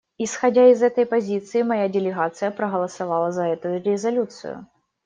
Исходя 0.17 0.67
из 0.71 0.81
этой 0.81 1.05
позиции, 1.05 1.61
моя 1.61 1.87
делегация 1.87 2.49
проголосовала 2.49 3.31
за 3.31 3.43
эту 3.45 3.77
резолюцию. 3.79 4.65